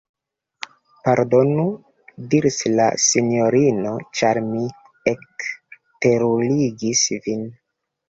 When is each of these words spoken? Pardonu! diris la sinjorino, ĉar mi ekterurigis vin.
Pardonu! 1.07 1.65
diris 2.31 2.57
la 2.81 2.89
sinjorino, 3.09 3.95
ĉar 4.21 4.43
mi 4.49 4.65
ekterurigis 5.15 7.09
vin. 7.31 7.51